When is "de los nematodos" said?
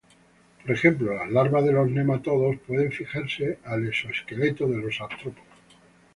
1.63-2.55